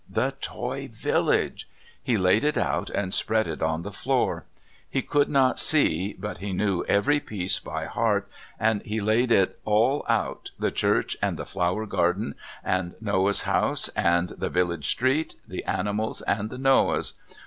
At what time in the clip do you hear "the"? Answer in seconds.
0.09-0.31, 3.83-3.91, 10.57-10.71, 11.37-11.45, 12.93-12.95, 14.29-14.49, 15.47-15.63, 16.49-16.57